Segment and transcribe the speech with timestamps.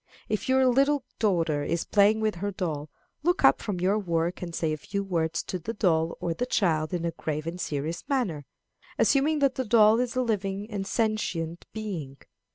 [0.27, 2.89] If your little daughter is playing with her doll,
[3.21, 6.47] look up from your work and say a few words to the doll or the
[6.47, 8.47] child in a grave and serious manner,
[8.97, 12.17] assuming that the doll is a living and sentient being.